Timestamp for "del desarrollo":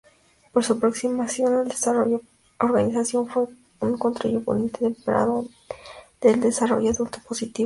6.19-6.89